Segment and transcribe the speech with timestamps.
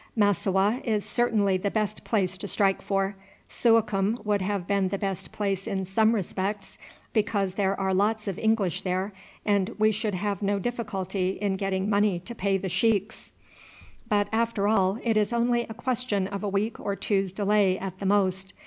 [0.15, 3.15] Massowah is certainly the best place to strike for.
[3.47, 6.79] Suakim would have been the best place in some respects,
[7.13, 9.13] because there are lots of English there
[9.45, 13.31] and we should have no difficulty in getting money to pay the sheiks;
[14.09, 17.99] but after all it is only a question of a week or two's delay at
[17.99, 18.53] the most.